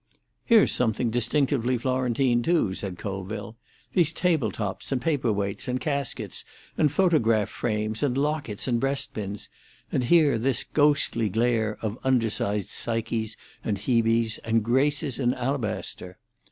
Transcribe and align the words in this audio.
"Here's 0.43 0.71
something 0.71 1.11
distinctively 1.11 1.77
Florentine 1.77 2.41
too," 2.41 2.73
said 2.73 2.97
Colville. 2.97 3.55
"These 3.93 4.13
table 4.13 4.51
tops, 4.51 4.91
and 4.91 4.99
paper 4.99 5.31
weights, 5.31 5.67
and 5.67 5.79
caskets, 5.79 6.43
and 6.75 6.91
photograph 6.91 7.49
frames, 7.49 8.01
and 8.01 8.17
lockets, 8.17 8.67
and 8.67 8.79
breast 8.79 9.13
pins; 9.13 9.47
and 9.91 10.05
here, 10.05 10.39
this 10.39 10.63
ghostly 10.63 11.29
glare 11.29 11.77
of 11.83 11.99
undersized 12.03 12.69
Psyches 12.69 13.37
and 13.63 13.77
Hebes 13.77 14.39
and 14.39 14.63
Graces 14.63 15.19
in 15.19 15.35
alabaster." 15.35 16.17